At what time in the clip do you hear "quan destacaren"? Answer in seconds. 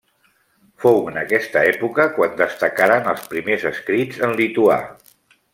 2.17-3.13